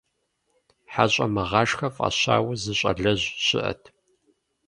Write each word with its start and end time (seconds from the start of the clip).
ХьэщӀэмыгъашхэ 0.93 1.87
фӀащауэ, 1.95 2.53
зы 2.61 2.73
щӀалэжь 2.79 3.27
щыӀэт. 3.45 3.81